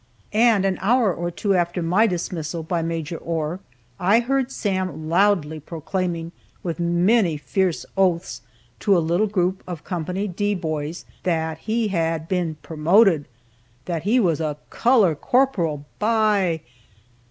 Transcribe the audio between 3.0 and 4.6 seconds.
Ohr, I heard